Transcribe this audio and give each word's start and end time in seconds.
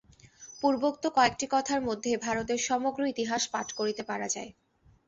পূর্বোক্ত 0.63 1.03
কয়েকটি 1.15 1.45
কথার 1.51 1.81
মধ্যেই 1.87 2.17
ভারতের 2.17 2.59
সমগ্র 2.69 3.01
ইতিহাস 3.13 3.41
পাঠ 3.53 3.67
করিতে 3.79 4.03
পারা 4.09 4.27
যায়। 4.35 4.51